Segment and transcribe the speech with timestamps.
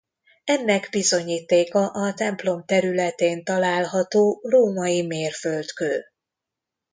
[0.43, 6.03] Ennek bizonyítéka a templom területén található római mérföldkő.